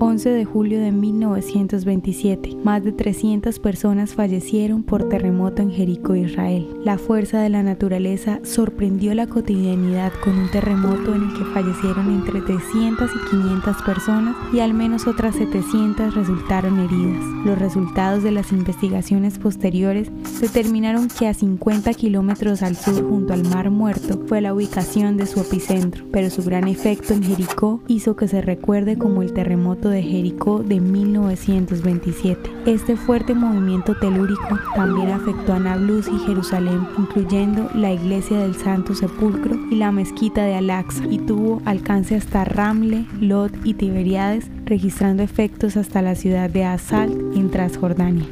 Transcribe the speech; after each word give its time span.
11 0.00 0.30
de 0.30 0.44
julio 0.44 0.80
de 0.80 0.92
1927. 0.92 2.58
Más 2.62 2.84
de 2.84 2.92
300 2.92 3.58
personas 3.58 4.14
fallecieron 4.14 4.84
por 4.84 5.08
terremoto 5.08 5.60
en 5.60 5.72
Jericó, 5.72 6.14
Israel. 6.14 6.68
La 6.84 6.98
fuerza 6.98 7.40
de 7.40 7.48
la 7.48 7.64
naturaleza 7.64 8.38
sorprendió 8.44 9.12
la 9.14 9.26
cotidianidad 9.26 10.12
con 10.22 10.38
un 10.38 10.48
terremoto 10.50 11.16
en 11.16 11.24
el 11.24 11.34
que 11.36 11.44
fallecieron 11.46 12.10
entre 12.10 12.40
300 12.40 13.10
y 13.10 13.30
500 13.30 13.82
personas 13.82 14.36
y 14.52 14.60
al 14.60 14.72
menos 14.72 15.08
otras 15.08 15.34
700 15.34 16.14
resultaron 16.14 16.78
heridas. 16.78 17.24
Los 17.44 17.58
resultados 17.58 18.22
de 18.22 18.30
las 18.30 18.52
investigaciones 18.52 19.38
posteriores 19.38 20.12
determinaron 20.40 21.08
que 21.08 21.26
a 21.26 21.34
50 21.34 21.92
kilómetros 21.94 22.62
al 22.62 22.76
sur 22.76 23.08
junto 23.08 23.32
al 23.32 23.42
Mar 23.48 23.70
Muerto 23.70 24.22
fue 24.26 24.40
la 24.40 24.54
ubicación 24.54 25.16
de 25.16 25.26
su 25.26 25.40
epicentro, 25.40 26.04
pero 26.12 26.30
su 26.30 26.44
gran 26.44 26.68
efecto 26.68 27.14
en 27.14 27.24
Jericó 27.24 27.80
hizo 27.88 28.14
que 28.14 28.28
se 28.28 28.40
recuerde 28.40 28.96
como 28.96 29.22
el 29.22 29.32
terremoto 29.32 29.87
de 29.88 30.02
Jericó 30.02 30.62
de 30.62 30.80
1927. 30.80 32.50
Este 32.66 32.96
fuerte 32.96 33.34
movimiento 33.34 33.94
telúrico 33.94 34.58
también 34.74 35.10
afectó 35.10 35.54
a 35.54 35.58
Nablus 35.58 36.08
y 36.08 36.18
Jerusalén, 36.20 36.86
incluyendo 36.98 37.70
la 37.74 37.92
iglesia 37.92 38.38
del 38.38 38.54
Santo 38.54 38.94
Sepulcro 38.94 39.56
y 39.70 39.76
la 39.76 39.92
mezquita 39.92 40.42
de 40.42 40.54
Al-Aqsa, 40.54 41.04
y 41.06 41.18
tuvo 41.18 41.62
alcance 41.64 42.16
hasta 42.16 42.44
Ramle, 42.44 43.06
Lot 43.20 43.52
y 43.64 43.74
Tiberiades, 43.74 44.50
registrando 44.64 45.22
efectos 45.22 45.76
hasta 45.76 46.02
la 46.02 46.14
ciudad 46.14 46.50
de 46.50 46.64
Asal 46.64 47.10
en 47.34 47.50
Transjordania. 47.50 48.26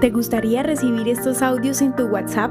¿Te 0.00 0.10
gustaría 0.10 0.64
recibir 0.64 1.06
estos 1.08 1.42
audios 1.42 1.80
en 1.80 1.94
tu 1.94 2.06
WhatsApp? 2.06 2.50